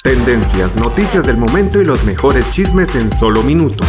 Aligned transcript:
Tendencias, 0.00 0.74
noticias 0.74 1.26
del 1.26 1.36
momento 1.36 1.80
y 1.80 1.84
los 1.84 2.02
mejores 2.02 2.50
chismes 2.50 2.96
en 2.96 3.12
solo 3.12 3.42
minutos. 3.42 3.86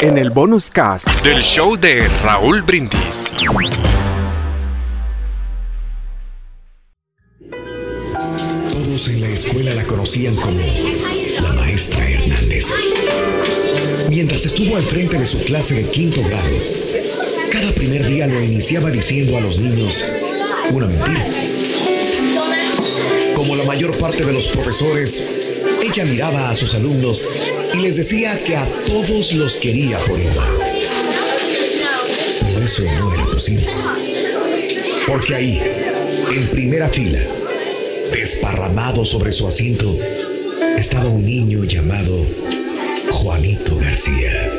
En 0.00 0.18
el 0.18 0.30
bonus 0.30 0.70
cast 0.70 1.22
del 1.22 1.42
show 1.42 1.76
de 1.76 2.08
Raúl 2.24 2.62
Brindis. 2.62 3.36
Todos 8.72 9.08
en 9.08 9.20
la 9.20 9.28
escuela 9.28 9.74
la 9.74 9.84
conocían 9.84 10.34
como 10.34 10.60
la 11.40 11.52
maestra 11.52 12.08
Hernández. 12.08 12.72
Mientras 14.08 14.46
estuvo 14.46 14.76
al 14.76 14.82
frente 14.82 15.18
de 15.18 15.26
su 15.26 15.44
clase 15.44 15.74
de 15.74 15.90
quinto 15.90 16.20
grado, 16.24 16.48
cada 17.52 17.70
primer 17.72 18.04
día 18.06 18.26
lo 18.26 18.42
iniciaba 18.42 18.90
diciendo 18.90 19.36
a 19.36 19.40
los 19.40 19.60
niños 19.60 20.04
una 20.72 20.86
mentira. 20.88 21.37
Como 23.48 23.56
la 23.56 23.64
mayor 23.64 23.96
parte 23.96 24.26
de 24.26 24.32
los 24.34 24.46
profesores, 24.46 25.24
ella 25.82 26.04
miraba 26.04 26.50
a 26.50 26.54
sus 26.54 26.74
alumnos 26.74 27.24
y 27.72 27.78
les 27.78 27.96
decía 27.96 28.38
que 28.44 28.54
a 28.54 28.68
todos 28.84 29.32
los 29.32 29.56
quería 29.56 29.98
por 30.04 30.20
igual. 30.20 30.52
Pero 32.42 32.62
eso 32.62 32.82
no 32.82 33.14
era 33.14 33.24
posible. 33.24 33.66
Porque 35.06 35.34
ahí, 35.34 35.62
en 36.30 36.50
primera 36.50 36.90
fila, 36.90 37.20
desparramado 38.12 39.06
sobre 39.06 39.32
su 39.32 39.48
asiento, 39.48 39.96
estaba 40.76 41.08
un 41.08 41.24
niño 41.24 41.64
llamado 41.64 42.26
Juanito 43.10 43.78
García. 43.78 44.52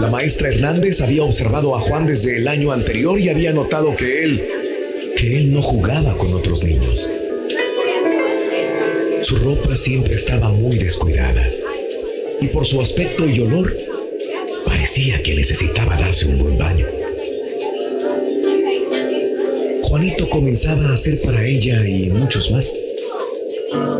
La 0.00 0.08
maestra 0.08 0.48
Hernández 0.48 1.02
había 1.02 1.24
observado 1.24 1.76
a 1.76 1.80
Juan 1.80 2.06
desde 2.06 2.38
el 2.38 2.48
año 2.48 2.72
anterior 2.72 3.20
y 3.20 3.28
había 3.28 3.52
notado 3.52 3.94
que 3.94 4.24
él, 4.24 4.57
que 5.18 5.36
él 5.36 5.52
no 5.52 5.60
jugaba 5.60 6.16
con 6.16 6.32
otros 6.32 6.62
niños. 6.62 7.10
Su 9.20 9.36
ropa 9.38 9.74
siempre 9.74 10.14
estaba 10.14 10.48
muy 10.50 10.78
descuidada 10.78 11.44
y 12.40 12.46
por 12.46 12.64
su 12.64 12.80
aspecto 12.80 13.28
y 13.28 13.40
olor 13.40 13.76
parecía 14.64 15.20
que 15.20 15.34
necesitaba 15.34 15.96
darse 15.96 16.26
un 16.26 16.38
buen 16.38 16.56
baño. 16.56 16.86
Juanito 19.82 20.30
comenzaba 20.30 20.94
a 20.94 20.96
ser 20.96 21.20
para 21.22 21.44
ella 21.44 21.84
y 21.84 22.10
muchos 22.10 22.52
más 22.52 22.72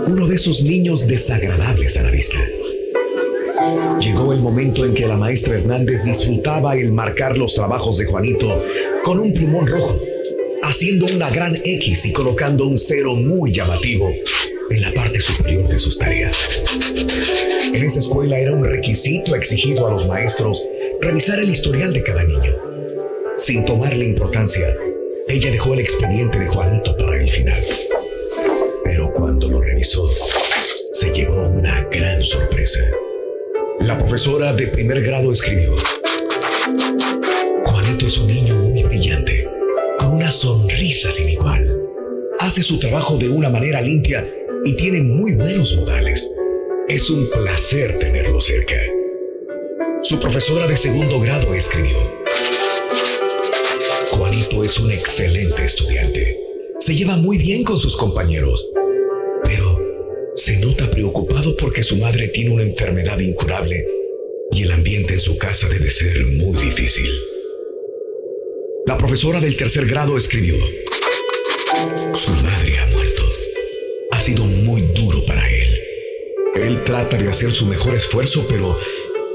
uno 0.06 0.28
de 0.28 0.36
esos 0.36 0.62
niños 0.62 1.08
desagradables 1.08 1.96
a 1.96 2.04
la 2.04 2.12
vista. 2.12 2.38
Llegó 4.00 4.32
el 4.32 4.38
momento 4.38 4.84
en 4.84 4.94
que 4.94 5.08
la 5.08 5.16
maestra 5.16 5.56
Hernández 5.56 6.04
disfrutaba 6.04 6.76
el 6.76 6.92
marcar 6.92 7.36
los 7.36 7.54
trabajos 7.54 7.98
de 7.98 8.06
Juanito 8.06 8.62
con 9.02 9.18
un 9.18 9.34
plumón 9.34 9.66
rojo, 9.66 10.00
haciendo 10.62 11.06
una 11.06 11.30
gran 11.30 11.56
X 11.64 12.06
y 12.06 12.12
colocando 12.12 12.66
un 12.66 12.78
cero 12.78 13.14
muy 13.14 13.52
llamativo 13.52 14.12
en 14.70 14.80
la 14.80 14.92
parte 14.92 15.20
superior 15.20 15.68
de 15.68 15.78
sus 15.78 15.98
tareas. 15.98 16.36
En 17.74 17.82
esa 17.84 18.00
escuela 18.00 18.38
era 18.38 18.52
un 18.52 18.64
requisito 18.64 19.34
exigido 19.34 19.86
a 19.86 19.90
los 19.90 20.06
maestros 20.06 20.62
revisar 21.00 21.38
el 21.40 21.50
historial 21.50 21.92
de 21.92 22.02
cada 22.02 22.24
niño. 22.24 22.52
Sin 23.36 23.64
tomarle 23.64 24.04
importancia, 24.04 24.66
ella 25.28 25.50
dejó 25.50 25.74
el 25.74 25.80
expediente 25.80 26.38
de 26.38 26.48
Juanito 26.48 26.96
para 26.96 27.20
el 27.20 27.28
final. 27.30 27.62
Pero 28.84 29.12
cuando 29.14 29.48
lo 29.48 29.60
revisó, 29.60 30.08
se 30.92 31.12
llevó 31.12 31.48
una 31.50 31.82
gran 31.90 32.22
sorpresa. 32.22 32.80
La 33.80 33.96
profesora 33.98 34.52
de 34.52 34.66
primer 34.66 35.02
grado 35.02 35.30
escribió, 35.30 35.76
Juanito 37.64 38.06
es 38.06 38.18
un 38.18 38.26
niño 38.26 38.56
muy 38.56 38.82
brillante, 38.82 39.46
una 40.08 40.32
sonrisa 40.32 41.10
sin 41.10 41.28
igual. 41.28 41.64
Hace 42.40 42.62
su 42.62 42.78
trabajo 42.78 43.16
de 43.18 43.28
una 43.28 43.50
manera 43.50 43.80
limpia 43.80 44.26
y 44.64 44.72
tiene 44.72 45.02
muy 45.02 45.34
buenos 45.34 45.74
modales. 45.76 46.28
Es 46.88 47.10
un 47.10 47.28
placer 47.30 47.98
tenerlo 47.98 48.40
cerca. 48.40 48.76
Su 50.02 50.18
profesora 50.18 50.66
de 50.66 50.76
segundo 50.76 51.20
grado 51.20 51.52
escribió, 51.54 51.96
Juanito 54.12 54.64
es 54.64 54.78
un 54.78 54.90
excelente 54.90 55.64
estudiante. 55.64 56.36
Se 56.78 56.94
lleva 56.94 57.16
muy 57.16 57.36
bien 57.38 57.64
con 57.64 57.78
sus 57.78 57.96
compañeros, 57.96 58.70
pero 59.44 59.78
se 60.34 60.56
nota 60.58 60.90
preocupado 60.90 61.56
porque 61.56 61.82
su 61.82 61.96
madre 61.96 62.28
tiene 62.28 62.50
una 62.50 62.62
enfermedad 62.62 63.18
incurable 63.18 63.84
y 64.52 64.62
el 64.62 64.72
ambiente 64.72 65.14
en 65.14 65.20
su 65.20 65.36
casa 65.36 65.68
debe 65.68 65.90
ser 65.90 66.24
muy 66.24 66.56
difícil. 66.56 67.10
La 68.88 68.96
profesora 68.96 69.38
del 69.38 69.54
tercer 69.54 69.84
grado 69.84 70.16
escribió, 70.16 70.54
su 72.14 72.30
madre 72.30 72.78
ha 72.78 72.86
muerto. 72.86 73.22
Ha 74.12 74.18
sido 74.18 74.44
muy 74.44 74.80
duro 74.80 75.26
para 75.26 75.46
él. 75.46 75.78
Él 76.56 76.84
trata 76.84 77.18
de 77.18 77.28
hacer 77.28 77.52
su 77.52 77.66
mejor 77.66 77.94
esfuerzo, 77.94 78.46
pero 78.48 78.80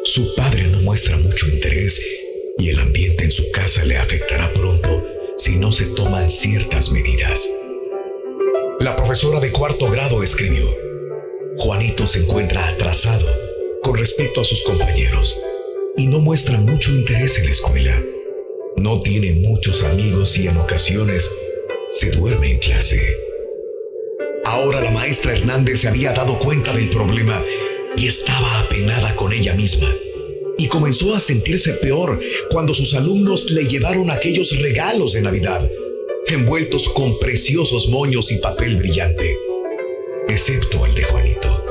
su 0.05 0.33
padre 0.33 0.63
no 0.63 0.81
muestra 0.81 1.17
mucho 1.17 1.47
interés 1.47 2.01
y 2.57 2.69
el 2.69 2.79
ambiente 2.79 3.25
en 3.25 3.31
su 3.31 3.51
casa 3.51 3.85
le 3.85 3.95
afectará 3.97 4.51
pronto 4.53 5.05
si 5.37 5.57
no 5.57 5.71
se 5.71 5.85
toman 5.85 6.31
ciertas 6.31 6.89
medidas. 6.89 7.47
La 8.79 8.95
profesora 8.95 9.39
de 9.39 9.51
cuarto 9.51 9.87
grado 9.91 10.23
escribió, 10.23 10.65
Juanito 11.57 12.07
se 12.07 12.21
encuentra 12.21 12.69
atrasado 12.69 13.27
con 13.83 13.99
respecto 13.99 14.41
a 14.41 14.45
sus 14.45 14.63
compañeros 14.63 15.39
y 15.95 16.07
no 16.07 16.21
muestra 16.21 16.57
mucho 16.57 16.89
interés 16.89 17.37
en 17.37 17.45
la 17.45 17.51
escuela. 17.51 18.01
No 18.83 18.99
tiene 18.99 19.31
muchos 19.31 19.81
amigos 19.81 20.37
y 20.37 20.49
en 20.49 20.57
ocasiones 20.57 21.31
se 21.89 22.11
duerme 22.11 22.51
en 22.51 22.59
clase. 22.59 23.01
Ahora 24.43 24.81
la 24.81 24.91
maestra 24.91 25.31
Hernández 25.31 25.79
se 25.79 25.87
había 25.87 26.11
dado 26.11 26.37
cuenta 26.37 26.73
del 26.73 26.89
problema 26.89 27.41
y 27.95 28.07
estaba 28.07 28.59
apenada 28.59 29.15
con 29.15 29.31
ella 29.31 29.53
misma. 29.53 29.89
Y 30.57 30.67
comenzó 30.67 31.15
a 31.15 31.21
sentirse 31.21 31.71
peor 31.75 32.19
cuando 32.51 32.73
sus 32.73 32.93
alumnos 32.93 33.49
le 33.51 33.65
llevaron 33.69 34.11
aquellos 34.11 34.51
regalos 34.59 35.13
de 35.13 35.21
Navidad, 35.21 35.65
envueltos 36.27 36.89
con 36.89 37.17
preciosos 37.19 37.87
moños 37.87 38.33
y 38.33 38.39
papel 38.39 38.75
brillante, 38.75 39.33
excepto 40.27 40.85
el 40.85 40.93
de 40.93 41.03
Juanito. 41.03 41.65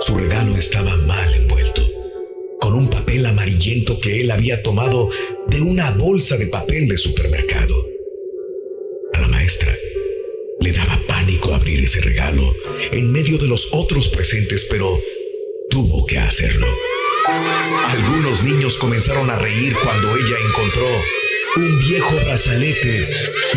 Su 0.00 0.16
regalo 0.16 0.56
estaba 0.56 0.96
mal 0.96 1.34
envuelto, 1.34 1.86
con 2.66 2.74
un 2.74 2.90
papel 2.90 3.24
amarillento 3.24 4.00
que 4.00 4.20
él 4.20 4.32
había 4.32 4.60
tomado 4.60 5.08
de 5.46 5.60
una 5.60 5.92
bolsa 5.92 6.36
de 6.36 6.48
papel 6.48 6.88
de 6.88 6.98
supermercado. 6.98 7.76
A 9.14 9.20
la 9.20 9.28
maestra 9.28 9.72
le 10.58 10.72
daba 10.72 11.00
pánico 11.06 11.54
abrir 11.54 11.84
ese 11.84 12.00
regalo 12.00 12.56
en 12.90 13.12
medio 13.12 13.38
de 13.38 13.46
los 13.46 13.68
otros 13.70 14.08
presentes, 14.08 14.66
pero 14.68 14.98
tuvo 15.70 16.06
que 16.06 16.18
hacerlo. 16.18 16.66
Algunos 17.84 18.42
niños 18.42 18.76
comenzaron 18.78 19.30
a 19.30 19.36
reír 19.36 19.76
cuando 19.84 20.16
ella 20.16 20.36
encontró 20.48 20.88
un 21.58 21.78
viejo 21.78 22.16
brazalete 22.16 23.08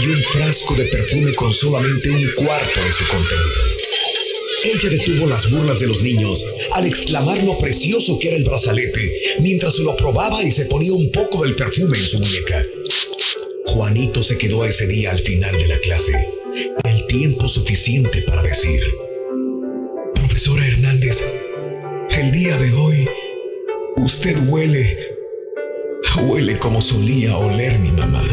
y 0.03 0.05
un 0.05 0.21
frasco 0.33 0.75
de 0.75 0.85
perfume 0.85 1.33
con 1.33 1.51
solamente 1.51 2.11
un 2.11 2.29
cuarto 2.35 2.79
de 2.79 2.93
su 2.93 3.07
contenido. 3.07 3.78
Ella 4.63 4.89
detuvo 4.89 5.25
las 5.25 5.49
burlas 5.49 5.79
de 5.79 5.87
los 5.87 6.01
niños 6.01 6.43
al 6.73 6.85
exclamar 6.85 7.43
lo 7.43 7.57
precioso 7.57 8.19
que 8.19 8.27
era 8.27 8.37
el 8.37 8.43
brazalete 8.43 9.11
mientras 9.39 9.79
lo 9.79 9.95
probaba 9.95 10.44
y 10.44 10.51
se 10.51 10.65
ponía 10.65 10.94
un 10.94 11.11
poco 11.11 11.44
del 11.44 11.56
perfume 11.56 11.97
en 11.97 12.06
su 12.06 12.19
muñeca. 12.19 12.65
Juanito 13.65 14.21
se 14.21 14.38
quedó 14.38 14.65
ese 14.65 14.88
día 14.88 15.11
al 15.11 15.19
final 15.19 15.57
de 15.57 15.67
la 15.67 15.77
clase, 15.79 16.11
el 16.83 17.07
tiempo 17.07 17.47
suficiente 17.47 18.21
para 18.23 18.44
decir, 18.44 18.83
Profesora 20.15 20.67
Hernández, 20.67 21.23
el 22.12 22.31
día 22.31 22.57
de 22.57 22.73
hoy 22.73 23.07
usted 23.97 24.35
huele, 24.47 24.97
huele 26.21 26.59
como 26.59 26.81
solía 26.81 27.38
oler 27.38 27.79
mi 27.79 27.91
mamá. 27.91 28.25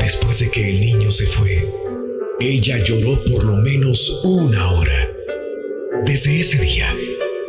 Después 0.00 0.40
de 0.40 0.50
que 0.50 0.70
el 0.70 0.80
niño 0.80 1.10
se 1.12 1.26
fue, 1.26 1.64
ella 2.40 2.82
lloró 2.82 3.22
por 3.24 3.44
lo 3.44 3.56
menos 3.56 4.20
una 4.24 4.72
hora. 4.72 5.10
Desde 6.04 6.40
ese 6.40 6.58
día, 6.58 6.94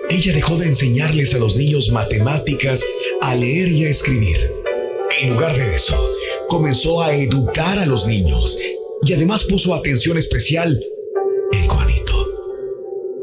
ella 0.10 0.34
dejó 0.34 0.58
de 0.58 0.68
enseñarles 0.68 1.34
a 1.34 1.40
los 1.40 1.56
niños 1.56 1.90
matemáticas, 1.90 2.86
a 3.22 3.36
leer 3.36 3.70
y 3.70 3.86
a 3.86 3.90
escribir. 3.90 4.38
En 5.22 5.34
lugar 5.34 5.58
de 5.58 5.76
eso, 5.76 5.98
comenzó 6.48 7.02
a 7.02 7.16
educar 7.16 7.80
a 7.80 7.86
los 7.86 8.06
niños 8.06 8.58
y 9.04 9.14
además 9.14 9.44
puso 9.44 9.74
atención 9.74 10.18
especial 10.18 10.80
en 11.52 11.68
Juanito. 11.68 12.14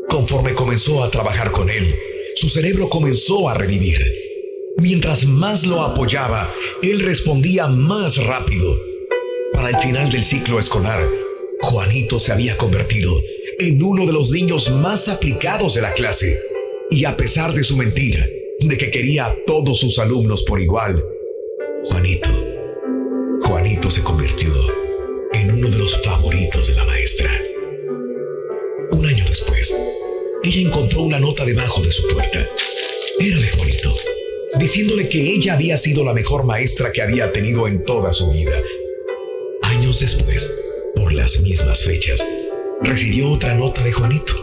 Conforme 0.08 0.54
comenzó 0.54 1.02
a 1.02 1.10
trabajar 1.10 1.52
con 1.52 1.70
él, 1.70 1.94
su 2.34 2.48
cerebro 2.48 2.88
comenzó 2.88 3.48
a 3.48 3.54
revivir. 3.54 4.04
Mientras 4.78 5.24
más 5.26 5.64
lo 5.64 5.82
apoyaba, 5.82 6.52
él 6.82 7.00
respondía 7.00 7.68
más 7.68 8.16
rápido. 8.16 8.76
Para 9.52 9.68
el 9.68 9.76
final 9.76 10.10
del 10.10 10.24
ciclo 10.24 10.58
escolar, 10.58 11.06
Juanito 11.62 12.18
se 12.18 12.32
había 12.32 12.56
convertido 12.56 13.22
en 13.58 13.82
uno 13.82 14.04
de 14.04 14.12
los 14.12 14.30
niños 14.30 14.70
más 14.70 15.08
aplicados 15.08 15.74
de 15.74 15.82
la 15.82 15.92
clase. 15.92 16.38
Y 16.90 17.04
a 17.04 17.16
pesar 17.16 17.54
de 17.54 17.62
su 17.62 17.76
mentira, 17.76 18.26
de 18.60 18.76
que 18.76 18.90
quería 18.90 19.26
a 19.26 19.36
todos 19.46 19.80
sus 19.80 19.98
alumnos 19.98 20.42
por 20.42 20.60
igual, 20.60 21.02
Juanito, 21.84 22.28
Juanito 23.42 23.90
se 23.90 24.02
convirtió 24.02 24.52
en 25.32 25.52
uno 25.52 25.70
de 25.70 25.78
los 25.78 26.02
favoritos 26.02 26.66
de 26.66 26.74
la 26.74 26.84
maestra. 26.84 27.30
Un 28.90 29.06
año 29.06 29.24
después, 29.26 29.74
ella 30.42 30.60
encontró 30.60 31.02
una 31.02 31.20
nota 31.20 31.44
debajo 31.44 31.80
de 31.80 31.92
su 31.92 32.06
puerta. 32.08 32.46
Era 33.18 33.38
de 33.38 33.50
Juanito, 33.50 33.94
diciéndole 34.58 35.08
que 35.08 35.32
ella 35.32 35.54
había 35.54 35.78
sido 35.78 36.04
la 36.04 36.12
mejor 36.12 36.44
maestra 36.44 36.92
que 36.92 37.02
había 37.02 37.32
tenido 37.32 37.66
en 37.68 37.84
toda 37.84 38.12
su 38.12 38.30
vida. 38.30 38.60
Años 39.62 40.00
después, 40.00 40.50
las 41.12 41.40
mismas 41.40 41.84
fechas, 41.84 42.24
recibió 42.82 43.30
otra 43.30 43.54
nota 43.54 43.82
de 43.82 43.92
Juanito. 43.92 44.34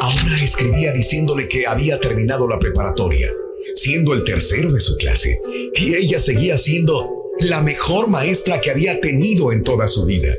Ahora 0.00 0.42
escribía 0.42 0.92
diciéndole 0.92 1.48
que 1.48 1.66
había 1.66 2.00
terminado 2.00 2.48
la 2.48 2.58
preparatoria, 2.58 3.30
siendo 3.74 4.14
el 4.14 4.24
tercero 4.24 4.72
de 4.72 4.80
su 4.80 4.96
clase, 4.96 5.38
y 5.76 5.94
ella 5.94 6.18
seguía 6.18 6.58
siendo 6.58 7.08
la 7.40 7.60
mejor 7.60 8.08
maestra 8.08 8.60
que 8.60 8.70
había 8.70 9.00
tenido 9.00 9.52
en 9.52 9.62
toda 9.62 9.86
su 9.88 10.04
vida. 10.04 10.34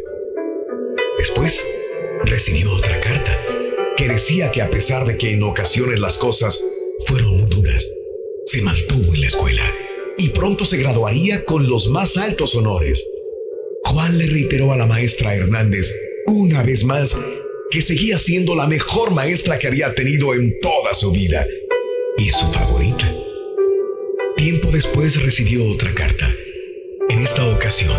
Después, 1.18 1.64
recibió 2.26 2.72
otra 2.74 3.00
carta 3.02 3.40
que 3.96 4.08
decía 4.08 4.52
que 4.52 4.62
a 4.62 4.70
pesar 4.70 5.06
de 5.06 5.18
que 5.18 5.34
en 5.34 5.44
ocasiones 5.44 6.00
las 6.00 6.18
cosas 6.18 6.60
fueron 7.06 7.38
muy 7.38 7.50
duras, 7.50 7.86
se 8.46 8.62
mantuvo 8.62 9.14
en 9.14 9.22
la 9.22 9.28
escuela 9.28 9.64
y 10.18 10.30
pronto 10.30 10.66
se 10.66 10.78
graduaría 10.78 11.46
con 11.46 11.68
los 11.68 11.88
más 11.88 12.18
altos 12.18 12.56
honores. 12.56 13.08
Juan 13.94 14.18
le 14.18 14.26
reiteró 14.26 14.74
a 14.74 14.76
la 14.78 14.88
maestra 14.88 15.36
Hernández 15.36 15.94
una 16.26 16.64
vez 16.64 16.84
más 16.84 17.16
que 17.70 17.84
seguía 17.84 18.18
siendo 18.18 18.56
la 18.56 18.66
mejor 18.66 19.12
maestra 19.12 19.60
que 19.60 19.68
había 19.68 19.94
tenido 19.94 20.34
en 20.34 20.60
toda 20.62 20.96
su 20.96 21.12
vida 21.12 21.46
y 22.18 22.32
su 22.32 22.52
favorita. 22.52 23.14
Tiempo 24.36 24.72
después 24.72 25.22
recibió 25.22 25.64
otra 25.72 25.94
carta. 25.94 26.28
En 27.08 27.20
esta 27.20 27.48
ocasión, 27.48 27.96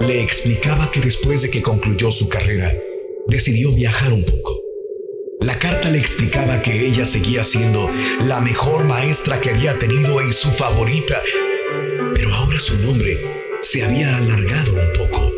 le 0.00 0.22
explicaba 0.22 0.90
que 0.90 1.00
después 1.00 1.42
de 1.42 1.50
que 1.50 1.60
concluyó 1.60 2.10
su 2.10 2.30
carrera, 2.30 2.72
decidió 3.26 3.70
viajar 3.72 4.14
un 4.14 4.24
poco. 4.24 4.58
La 5.42 5.58
carta 5.58 5.90
le 5.90 5.98
explicaba 5.98 6.62
que 6.62 6.86
ella 6.86 7.04
seguía 7.04 7.44
siendo 7.44 7.90
la 8.26 8.40
mejor 8.40 8.84
maestra 8.84 9.42
que 9.42 9.50
había 9.50 9.78
tenido 9.78 10.26
y 10.26 10.32
su 10.32 10.48
favorita, 10.48 11.20
pero 12.14 12.32
ahora 12.32 12.58
su 12.58 12.78
nombre 12.78 13.18
se 13.60 13.84
había 13.84 14.16
alargado 14.16 14.72
un 14.72 14.92
poco. 14.94 15.33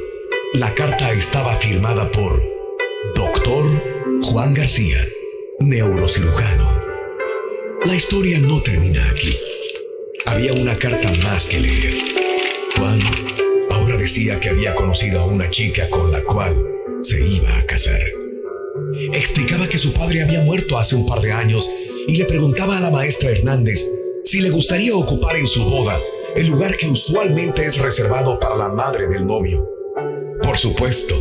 La 0.56 0.74
carta 0.74 1.12
estaba 1.12 1.54
firmada 1.56 2.10
por 2.10 2.42
Doctor 3.14 3.66
Juan 4.22 4.54
García, 4.54 4.96
neurocirujano. 5.60 6.80
La 7.84 7.94
historia 7.94 8.38
no 8.38 8.62
termina 8.62 9.06
aquí. 9.10 9.36
Había 10.24 10.54
una 10.54 10.78
carta 10.78 11.12
más 11.22 11.46
que 11.46 11.60
leer. 11.60 11.92
Juan 12.74 13.00
ahora 13.70 13.98
decía 13.98 14.40
que 14.40 14.48
había 14.48 14.74
conocido 14.74 15.20
a 15.20 15.26
una 15.26 15.50
chica 15.50 15.90
con 15.90 16.10
la 16.10 16.22
cual 16.22 16.56
se 17.02 17.20
iba 17.20 17.54
a 17.54 17.66
casar. 17.66 18.00
Explicaba 19.12 19.68
que 19.68 19.76
su 19.76 19.92
padre 19.92 20.22
había 20.22 20.40
muerto 20.40 20.78
hace 20.78 20.96
un 20.96 21.04
par 21.04 21.20
de 21.20 21.32
años 21.32 21.68
y 22.08 22.16
le 22.16 22.24
preguntaba 22.24 22.78
a 22.78 22.80
la 22.80 22.90
maestra 22.90 23.28
Hernández 23.28 23.84
si 24.24 24.40
le 24.40 24.48
gustaría 24.48 24.96
ocupar 24.96 25.36
en 25.36 25.48
su 25.48 25.64
boda 25.64 26.00
el 26.34 26.46
lugar 26.46 26.78
que 26.78 26.88
usualmente 26.88 27.66
es 27.66 27.76
reservado 27.76 28.40
para 28.40 28.56
la 28.56 28.70
madre 28.70 29.06
del 29.06 29.26
novio. 29.26 29.75
Por 30.56 30.72
supuesto, 30.72 31.14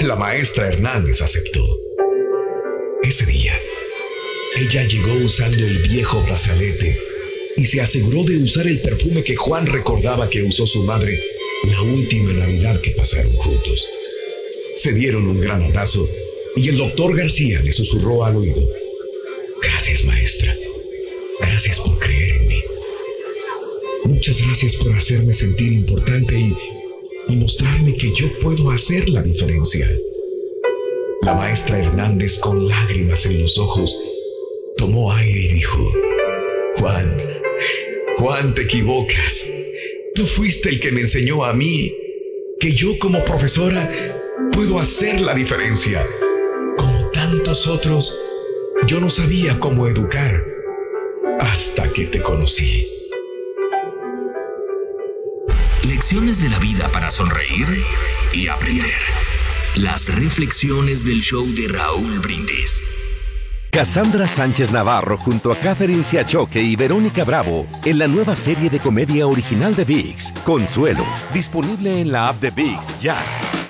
la 0.00 0.16
maestra 0.16 0.66
Hernández 0.66 1.22
aceptó. 1.22 1.64
Ese 3.04 3.24
día, 3.24 3.56
ella 4.56 4.82
llegó 4.82 5.14
usando 5.24 5.64
el 5.64 5.78
viejo 5.82 6.20
brazalete 6.22 6.98
y 7.56 7.66
se 7.66 7.80
aseguró 7.80 8.24
de 8.24 8.38
usar 8.38 8.66
el 8.66 8.80
perfume 8.80 9.22
que 9.22 9.36
Juan 9.36 9.66
recordaba 9.66 10.28
que 10.28 10.42
usó 10.42 10.66
su 10.66 10.82
madre 10.82 11.22
la 11.66 11.82
última 11.82 12.32
Navidad 12.32 12.80
que 12.80 12.90
pasaron 12.90 13.32
juntos. 13.34 13.88
Se 14.74 14.92
dieron 14.92 15.24
un 15.28 15.40
gran 15.40 15.62
abrazo 15.62 16.08
y 16.56 16.68
el 16.68 16.76
doctor 16.76 17.16
García 17.16 17.60
le 17.62 17.72
susurró 17.72 18.24
al 18.24 18.34
oído. 18.34 18.60
Gracias, 19.62 20.02
maestra. 20.02 20.52
Gracias 21.40 21.78
por 21.78 21.96
creer 22.00 22.38
en 22.38 22.48
mí. 22.48 22.60
Muchas 24.06 24.42
gracias 24.44 24.74
por 24.74 24.92
hacerme 24.94 25.32
sentir 25.32 25.74
importante 25.74 26.34
y 26.36 26.79
y 27.30 27.36
mostrarme 27.36 27.94
que 27.94 28.12
yo 28.14 28.26
puedo 28.40 28.70
hacer 28.70 29.08
la 29.08 29.22
diferencia. 29.22 29.88
La 31.22 31.34
maestra 31.34 31.78
Hernández, 31.78 32.38
con 32.38 32.66
lágrimas 32.66 33.24
en 33.26 33.40
los 33.40 33.56
ojos, 33.56 33.96
tomó 34.76 35.12
aire 35.12 35.38
y 35.38 35.48
dijo, 35.48 35.92
Juan, 36.76 37.16
Juan, 38.16 38.54
te 38.54 38.62
equivocas. 38.62 39.46
Tú 40.14 40.26
fuiste 40.26 40.70
el 40.70 40.80
que 40.80 40.90
me 40.90 41.00
enseñó 41.00 41.44
a 41.44 41.52
mí 41.52 41.94
que 42.58 42.72
yo 42.72 42.98
como 42.98 43.24
profesora 43.24 43.88
puedo 44.52 44.80
hacer 44.80 45.20
la 45.20 45.34
diferencia. 45.34 46.04
Como 46.76 47.10
tantos 47.10 47.66
otros, 47.66 48.16
yo 48.86 49.00
no 49.00 49.08
sabía 49.08 49.58
cómo 49.60 49.86
educar 49.86 50.44
hasta 51.38 51.90
que 51.92 52.06
te 52.06 52.20
conocí. 52.20 52.99
Lecciones 55.82 56.42
de 56.42 56.50
la 56.50 56.58
vida 56.58 56.90
para 56.92 57.10
sonreír 57.10 57.82
y 58.34 58.48
aprender. 58.48 59.00
Las 59.76 60.14
reflexiones 60.14 61.06
del 61.06 61.22
show 61.22 61.46
de 61.54 61.68
Raúl 61.68 62.20
Brindis. 62.20 62.82
Cassandra 63.70 64.28
Sánchez 64.28 64.72
Navarro 64.72 65.16
junto 65.16 65.50
a 65.50 65.56
Catherine 65.56 66.02
Siachoque 66.02 66.60
y 66.60 66.76
Verónica 66.76 67.24
Bravo 67.24 67.66
en 67.86 67.98
la 67.98 68.08
nueva 68.08 68.36
serie 68.36 68.68
de 68.68 68.78
comedia 68.78 69.26
original 69.26 69.74
de 69.74 69.84
VIX, 69.84 70.32
Consuelo, 70.44 71.06
disponible 71.32 71.98
en 71.98 72.12
la 72.12 72.28
app 72.28 72.40
de 72.42 72.50
VIX 72.50 73.00
ya. 73.00 73.39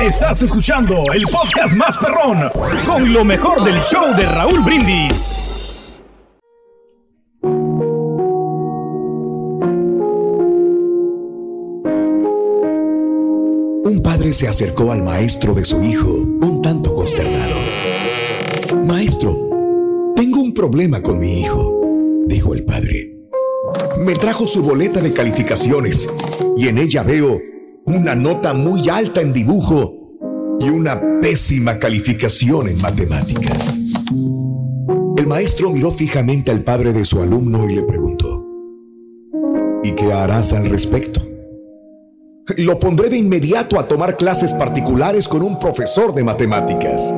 Estás 0.00 0.42
escuchando 0.42 0.94
el 1.12 1.22
podcast 1.24 1.74
más 1.74 1.98
perrón 1.98 2.50
con 2.86 3.12
lo 3.12 3.24
mejor 3.24 3.64
del 3.64 3.80
show 3.82 4.14
de 4.16 4.26
Raúl 4.26 4.60
Brindis. 4.60 6.02
Un 13.84 14.00
padre 14.02 14.32
se 14.32 14.48
acercó 14.48 14.92
al 14.92 15.02
maestro 15.02 15.54
de 15.54 15.64
su 15.64 15.82
hijo, 15.82 16.10
un 16.10 16.60
tanto 16.62 16.94
consternado. 16.94 17.54
Maestro, 18.86 19.36
tengo 20.16 20.40
un 20.40 20.52
problema 20.54 21.00
con 21.00 21.18
mi 21.18 21.40
hijo, 21.40 21.72
dijo 22.26 22.54
el 22.54 22.64
padre. 22.64 23.16
Me 23.98 24.14
trajo 24.16 24.46
su 24.46 24.62
boleta 24.62 25.00
de 25.00 25.12
calificaciones 25.12 26.08
y 26.56 26.68
en 26.68 26.78
ella 26.78 27.02
veo 27.02 27.40
una 27.86 28.14
nota 28.14 28.54
muy 28.54 28.88
alta 28.88 29.20
en 29.20 29.32
dibujo 29.32 29.92
y 30.60 30.68
una 30.68 31.00
pésima 31.20 31.78
calificación 31.78 32.68
en 32.68 32.80
matemáticas. 32.80 33.78
El 35.16 35.26
maestro 35.26 35.70
miró 35.70 35.90
fijamente 35.90 36.50
al 36.50 36.64
padre 36.64 36.92
de 36.92 37.04
su 37.04 37.20
alumno 37.20 37.68
y 37.68 37.74
le 37.74 37.82
preguntó, 37.82 38.46
¿y 39.82 39.92
qué 39.92 40.12
harás 40.12 40.52
al 40.52 40.68
respecto? 40.68 41.20
Lo 42.58 42.78
pondré 42.78 43.08
de 43.08 43.16
inmediato 43.16 43.78
a 43.78 43.88
tomar 43.88 44.16
clases 44.16 44.52
particulares 44.52 45.28
con 45.28 45.42
un 45.42 45.58
profesor 45.58 46.14
de 46.14 46.24
matemáticas, 46.24 47.12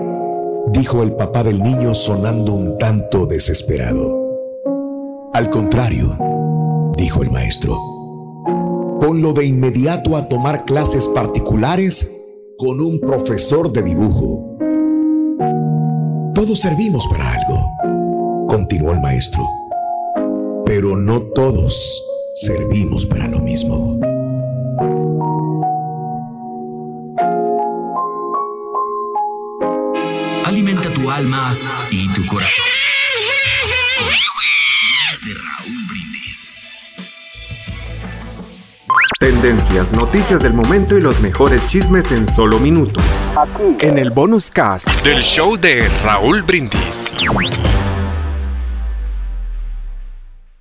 dijo 0.73 1.03
el 1.03 1.15
papá 1.15 1.43
del 1.43 1.63
niño 1.63 1.95
sonando 1.95 2.53
un 2.55 2.79
tanto 2.79 3.27
desesperado. 3.27 4.25
Al 5.35 5.51
contrario, 5.51 6.17
dijo 6.97 7.23
el 7.23 7.31
maestro, 7.31 7.96
ponlo 9.07 9.33
de 9.33 9.47
inmediato 9.47 10.17
a 10.17 10.29
tomar 10.29 10.65
clases 10.65 11.07
particulares 11.07 12.11
con 12.59 12.81
un 12.81 12.99
profesor 12.99 13.73
de 13.73 13.81
dibujo. 13.81 14.59
Todos 16.35 16.59
servimos 16.59 17.07
para 17.07 17.35
algo. 17.35 17.71
continuó 18.49 18.91
el 18.91 19.01
maestro. 19.01 19.45
Pero 20.65 20.97
no 20.97 21.23
todos 21.23 22.03
servimos 22.35 23.07
para 23.07 23.29
lo 23.29 23.39
mismo. 23.39 24.01
Alimenta 30.45 30.93
tu 30.93 31.09
alma 31.09 31.57
y 31.93 32.13
tu 32.13 32.27
corazón. 32.27 32.65
Tendencias, 39.19 39.93
noticias 39.93 40.43
del 40.43 40.53
momento 40.53 40.99
y 40.99 41.01
los 41.01 41.21
mejores 41.21 41.67
chismes 41.67 42.13
en 42.13 42.29
solo 42.29 42.59
minutos. 42.59 43.03
Aquí. 43.35 43.75
En 43.81 43.97
el 43.97 44.11
bonus 44.11 44.51
cast 44.51 45.03
del 45.03 45.23
show 45.23 45.57
de 45.57 45.89
Raúl 46.05 46.43
Brindis. 46.43 47.17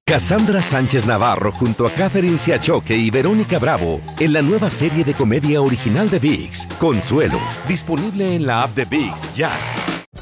Cassandra 0.06 0.62
Sánchez 0.62 1.06
Navarro 1.06 1.52
junto 1.52 1.86
a 1.86 1.92
Catherine 1.92 2.38
Siachoque 2.38 2.96
y 2.96 3.10
Verónica 3.10 3.60
Bravo 3.60 4.00
en 4.22 4.32
la 4.32 4.42
nueva 4.42 4.70
serie 4.70 5.04
de 5.04 5.14
comedia 5.14 5.62
original 5.62 6.10
de 6.10 6.20
VIX, 6.20 6.66
Consuelo, 6.80 7.40
disponible 7.68 8.36
en 8.36 8.46
la 8.46 8.62
app 8.62 8.74
de 8.74 8.86
VIX 8.86 9.36
ya. 9.36 9.52